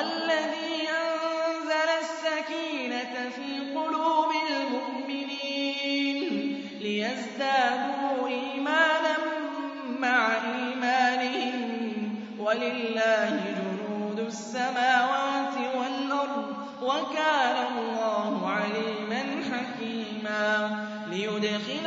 الذي 0.00 0.88
أنزل 0.88 1.88
السكينة 2.00 3.14
في 3.36 3.48
قلوب 3.74 4.30
المؤمنين 4.50 6.28
ليزدادوا 6.80 8.28
إيمانا 8.28 9.16
مع 9.98 10.36
إيمانهم 10.36 12.14
ولله 12.38 13.40
جنود 13.46 14.18
السماوات 14.26 15.54
والأرض 15.76 16.54
وكان 16.82 17.56
الله 17.78 18.48
عليما 18.50 19.22
حكيما 19.50 20.46
ليدخل 21.10 21.79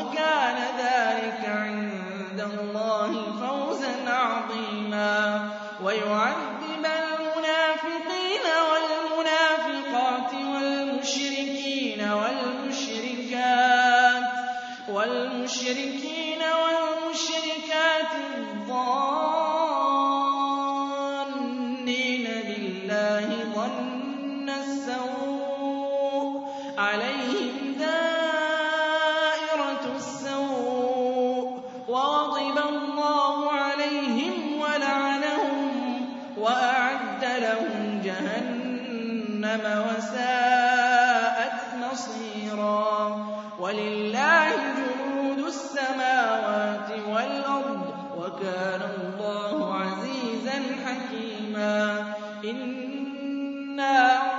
وكان 0.00 0.56
ذلك 0.78 1.42
عند 1.48 2.40
الله 2.40 3.12
فوزا 3.40 4.10
عظيما. 4.10 5.50
ويعذب 5.82 6.84
المنافقين 6.86 8.46
والمنافقات 8.70 10.32
والمشركين 10.34 12.00
والمشركات 12.10 13.60
والمشركين 14.88 16.42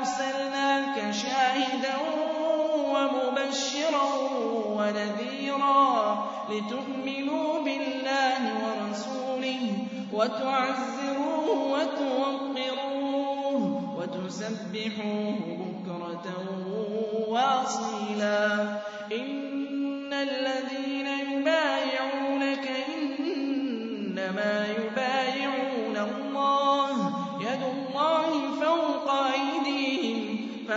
أرسلناك 0.02 1.12
شاهدا 1.14 1.96
ومبشرا 2.94 4.10
ونذيرا 4.78 6.26
لتؤمنوا 6.50 7.60
بالله 7.60 8.42
ورسوله 8.64 9.64
وتعزروه 10.14 11.48
وتوقروه 11.73 13.14
وتسبحوه 13.98 15.40
بكرة 15.61 16.28
وأصيلا. 17.28 18.42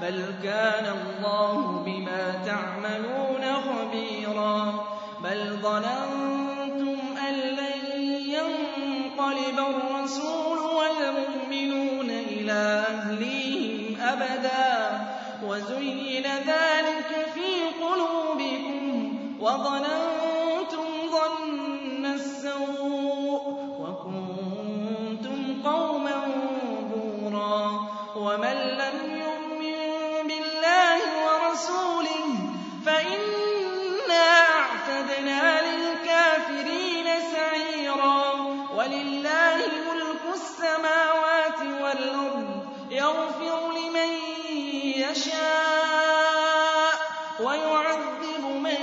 بل 0.00 0.34
كان 0.42 0.86
الله 0.98 1.82
بما 1.86 2.42
تعملون 2.46 3.54
خبيرا 3.54 4.84
بل 5.24 5.58
ظننتم 5.62 6.98
أن 7.28 7.34
لن 7.34 8.00
ينقلب 8.30 9.58
الرسول 9.58 10.58
والمؤمنون 10.58 12.10
إلى 12.10 12.84
أهليهم 12.88 14.00
أبدا 14.00 15.00
وزين 15.44 16.22
ذلك 16.26 17.26
في 17.34 17.84
قلوبكم 17.84 19.18
وظننتم 19.40 20.86
ظن 21.10 22.06
السوء 22.06 23.42
وكنتم 23.80 25.62
قوما 25.64 26.28
بورا 26.92 27.80
ومن 28.16 28.56
ورسوله 31.56 32.36
فإنا 32.86 34.26
أعتدنا 34.60 35.42
للكافرين 35.62 37.06
سعيرا. 37.32 38.24
ولله 38.76 39.56
ملك 39.56 40.22
السماوات 40.34 41.60
والأرض 41.82 42.66
يغفر 42.90 43.72
لمن 43.72 44.10
يشاء 44.96 45.36
ويعذب 47.40 48.44
من 48.62 48.82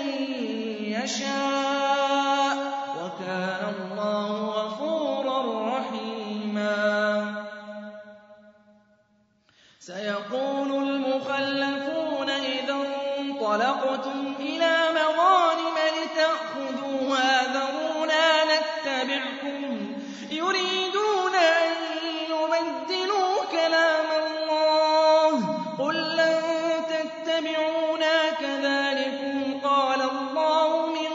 يشاء. 0.98 2.56
وكان 2.98 3.64
الله 3.82 4.30
غفورا 4.50 5.40
رحيما. 5.78 7.44
سيقول 9.80 10.70
المخلفون 10.84 11.73
انطلقتم 13.54 14.34
إلى 14.40 14.78
مغانم 14.96 15.76
لتأخذوها 15.98 17.44
ذرونا 17.54 18.44
نتبعكم. 18.44 19.94
يريدون 20.32 21.36
أن 21.36 21.72
يبدلوا 22.30 23.44
كلام 23.52 24.06
الله. 24.28 25.60
قل 25.80 26.16
لن 26.18 26.42
تتبعونا 26.90 28.30
كذلكم. 28.40 29.60
قال 29.70 30.02
الله 30.02 30.88
من 30.88 31.12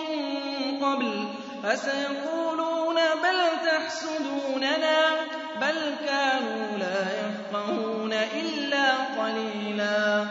قبل. 0.85 1.29
فسيقولون 1.63 2.95
بل 2.95 3.67
تحسدوننا. 3.67 5.17
بل 5.61 5.95
كانوا 6.07 6.79
لا 6.79 7.03
يفقهون 7.03 8.13
إلا 8.13 8.93
قليلا. 8.93 10.27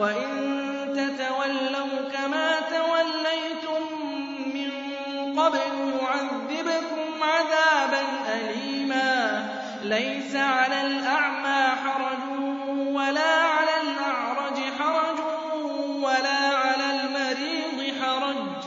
وَإِن 0.00 0.28
تَتَوَلَّوْا 0.96 2.10
كَمَا 2.12 2.60
تَوَلَّيْتُم 2.60 3.82
مِّن 4.54 4.70
قَبْلُ 5.40 5.94
يُعَذِّبْكُمْ 6.00 7.22
عَذَابًا 7.22 8.02
أَلِيمًا. 8.34 9.48
لَّيْسَ 9.84 10.36
عَلَى 10.36 10.80
الْأَعْمَىٰ 10.86 11.66
حَرَجٌ 11.84 12.22
وَلَا 12.96 13.34
عَلَى 13.56 13.74
الْأَعْرَجِ 13.82 14.58
حَرَجٌ 14.78 15.18
وَلَا 16.04 16.42
عَلَى 16.62 16.86
الْمَرِيضِ 17.00 18.02
حَرَجٌ 18.02 18.36
ۗ. 18.62 18.66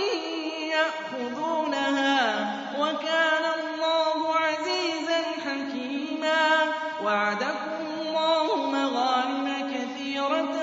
يَأْخُذُونَهَا 0.69 2.19
ۗ 2.74 2.75
وَكَانَ 2.80 3.45
اللَّهُ 3.60 4.36
عَزِيزًا 4.36 5.22
حَكِيمًا. 5.45 6.74
وَعَدَكُمُ 7.04 7.78
اللَّهُ 7.92 8.72
مَغَانِمَ 8.72 9.48
كَثِيرَةً 9.74 10.56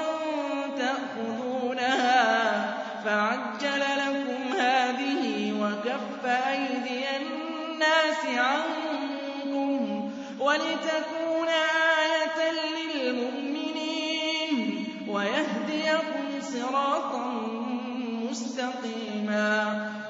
تَأْخُذُونَهَا. 0.78 2.20
فَعَجَّلَ 3.04 3.80
لَكُمْ 3.80 4.58
هَٰذِهِ 4.58 5.22
وَكَفَّ 5.62 6.22
أَيْدِيَ 6.26 7.04
النَّاسِ 7.16 8.26
عَنكُمْ 8.26 10.10
وَلِتَكُونَ 10.40 11.48
آيَةً 11.48 12.38
لِّلْمُؤْمِنِينَ. 12.52 14.56
وَيَهْدِيَكُمْ 15.08 16.40
صِرَاطًا 16.40 17.49
مُّسْتَقِيمًا 18.30 19.52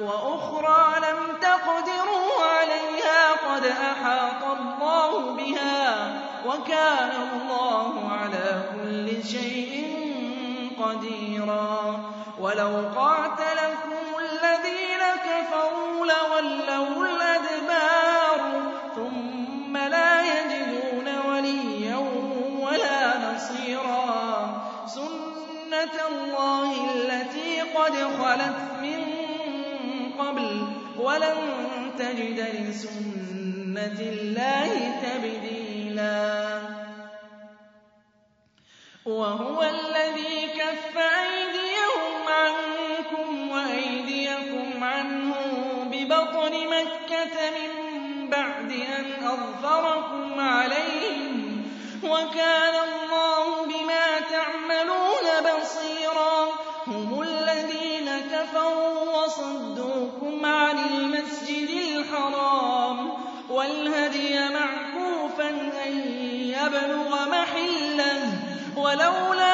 وَأُخْرَىٰ 0.00 0.87
لَمْ 1.06 1.37
تَقْدِرُوا 1.40 2.32
عَلَيْهَا 2.52 3.22
قَدْ 3.49 3.64
أَحَاطَ 3.67 4.43
اللَّهُ 4.58 5.32
بِهَا 5.34 6.08
ۚ 6.08 6.46
وَكَانَ 6.46 7.11
اللَّهُ 7.32 8.11
عَلَىٰ 8.12 8.62
كُلِّ 8.75 9.25
شَيْءٍ 9.25 9.72
قَدِيرًا 10.84 12.00
وَلَوْ 12.40 12.75
قَاتَلَكُمُ 12.96 14.02
الَّذِينَ 14.25 15.02
كَفَرُوا 15.26 16.06
لَوَلَّوُا 16.06 17.05
سُنَّتَ 25.90 26.00
اللَّهِ 26.12 26.72
الَّتِي 26.94 27.60
قَدْ 27.60 27.94
خَلَتْ 27.94 28.58
مِن 28.82 29.00
قَبْلُ 30.19 30.66
ۖ 30.66 31.00
وَلَن 31.00 31.38
تَجِدَ 31.98 32.38
لِسُنَّةِ 32.69 33.98
اللَّهِ 34.00 34.72
تَبْدِيلًا. 35.02 36.62
وَهُوَ 39.06 39.62
الَّذِي 39.62 40.46
كَفَّ 40.60 40.94
أَيْدِيَهُمْ 40.98 42.14
عَنكُمْ 42.28 43.50
وَأَيْدِيَكُمْ 43.50 44.84
عَنْهُم 44.84 45.90
بِبَطْنِ 45.90 46.54
مَكَّةَ 46.75 47.37
مِن 47.56 47.70
بَعْدِ 48.31 48.70
أَنْ 48.98 49.06
أَظْفَرَكُمْ 49.34 50.40
عَلَيْهِمْ 50.40 51.62
ۚ. 51.62 52.04
وَكَانَ 52.04 52.75
اللَّهُ 52.88 53.50
بَصِيرًا 55.70 56.49
هُمُ 56.87 57.22
الَّذِينَ 57.22 58.11
كَفَرُوا 58.32 59.22
وَصَدُّوكُمْ 59.22 60.46
عَنِ 60.46 60.78
الْمَسْجِدِ 60.78 61.70
الْحَرَامِ 61.70 63.11
وَالْهَدْيَ 63.50 64.49
مَعْكُوفًا 64.49 65.49
أَن 65.87 65.93
يَبْلُغَ 66.58 67.28
مَحِلَّهُ 67.28 68.20
ۚ 68.31 68.78
وَلَوْلَا 68.78 69.50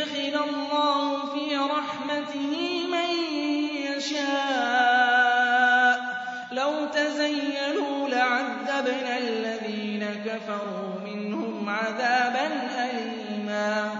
لِّيُدْخِلَ 0.00 0.36
اللَّهُ 0.48 1.26
فِي 1.34 1.56
رَحْمَتِهِ 1.56 2.86
مَن 2.92 3.10
يَشَاءُ 3.96 5.20
ۚ. 6.00 6.02
لَوْ 6.52 6.86
تَزَيَّلُوا 6.86 8.08
لَعَذَّبْنَا 8.08 9.18
الَّذِينَ 9.18 10.22
كَفَرُوا 10.26 11.00
مِنْهُمْ 11.04 11.68
عَذَابًا 11.68 12.46
أَلِيمًا. 12.84 13.92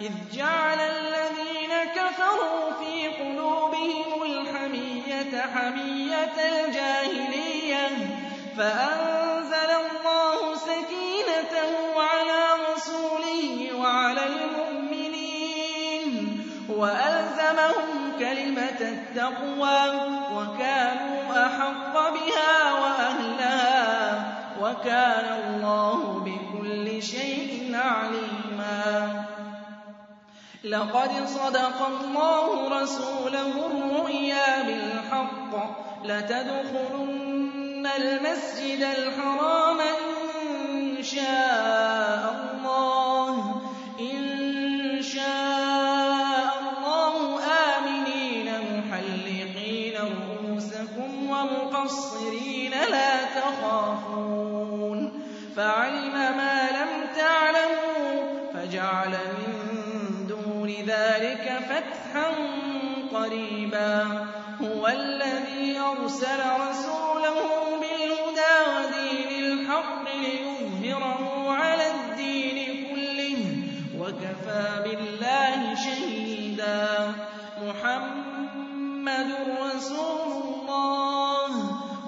إِذْ 0.00 0.12
جَعَلَ 0.32 0.78
الَّذِينَ 0.80 1.72
كَفَرُوا 1.96 2.72
فِي 2.80 3.08
قُلُوبِهِمُ 3.08 4.22
الْحَمِيَّةَ 4.22 5.40
حَمِيَّةَ 5.54 6.36
الْجَاهِلِيَّةِ 6.48 7.88
فَأَنزَلَ 8.56 9.35
وَأَلْزَمَهُمْ 16.76 18.12
كَلِمَةَ 18.18 18.80
التَّقْوَىٰ 18.80 19.84
وَكَانُوا 20.36 21.46
أَحَقَّ 21.46 21.94
بِهَا 22.14 22.72
وَأَهْلَهَا 22.72 24.14
ۚ 24.20 24.24
وَكَانَ 24.62 25.26
اللَّهُ 25.44 25.98
بِكُلِّ 26.26 27.02
شَيْءٍ 27.02 27.76
عَلِيمًا. 27.76 29.24
لَّقَدْ 30.64 31.10
صَدَقَ 31.26 31.86
اللَّهُ 31.86 32.80
رَسُولَهُ 32.82 33.66
الرُّؤْيَا 33.66 34.62
بِالْحَقِّ 34.62 35.52
ۖ 35.52 36.06
لَتَدْخُلُنَّ 36.06 37.86
الْمَسْجِدَ 37.96 38.82
الْحَرَامَ 38.82 39.80
إِن 39.80 41.02
شَاءَ. 41.02 41.95
وَمُقَصِّرِينَ 51.46 52.70
لَا 52.70 53.24
تَخَافُونَ 53.24 55.00
ۖ 55.10 55.56
فَعَلِمَ 55.56 56.12
مَا 56.12 56.68
لَمْ 56.78 56.90
تَعْلَمُوا 57.16 58.12
فَجَعَلَ 58.54 59.10
مِن 59.10 60.26
دُونِ 60.28 60.68
ذَٰلِكَ 60.86 61.46
فَتْحًا 61.68 62.26
قَرِيبًا 63.12 64.26
هُوَ 64.60 64.88
الَّذِي 64.88 65.78
أَرْسَلَ 65.78 66.40
رَسُولَهُ 66.68 67.38
بِالْهُدَىٰ 67.82 68.56
وَدِينِ 68.76 69.30
الْحَقِّ 69.44 70.04
لِيُظْهِرَهُ 70.26 71.52
عَلَى 71.52 71.86
الدِّينِ 71.94 72.58
كُلِّهِ 72.90 73.38
ۚ 73.54 74.00
وَكَفَىٰ 74.00 74.68
بِاللَّهِ 74.84 75.35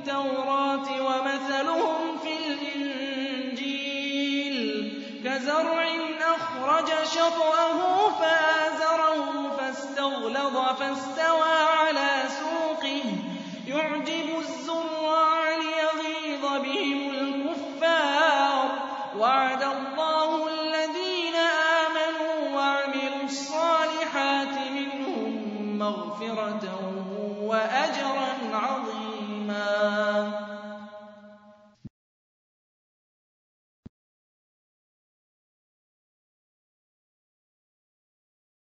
التَّوْرَاةِ 0.00 0.88
وَمَثَلُهُمْ 1.06 2.18
فِي 2.22 2.32
الْإِنجِيلِ 2.46 3.76
ۖ. 5.22 5.24
كَزَرْعٍ 5.28 5.82
أَخْرَجَ 6.34 6.88
شَطْأَهُ 7.04 7.78
فَآزَرَهُ 8.20 9.50
فَاسْتَغْلَظَ 9.58 10.56
فَاسْتَوَىٰ 10.78 11.58
عَلَىٰ 11.80 12.28
سُوقِهِ. 12.40 13.04
يُعْجِبُ 13.66 14.38
الزُّرَّاعَ 14.38 15.56
لِيَغِيظَ 15.64 16.44
بِهِمُ 16.62 17.00
الْكُفَّارَ 17.10 18.68
ۖ. 18.68 19.16
وَعَدَ 19.16 19.62
اللَّهُ 19.62 20.48
الَّذِينَ 20.48 21.34
آمَنُوا 21.84 22.56
وَعَمِلُوا 22.56 23.24
الصَّالِحَاتِ 23.24 24.54
مِنْهُم 24.70 25.30
مَّغْفِرَةً 25.78 26.89